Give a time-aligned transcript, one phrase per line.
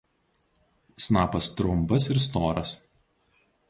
[1.07, 2.77] Snapas trumpas ir storas.